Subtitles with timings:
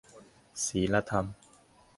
[0.65, 1.25] ศีลธรรม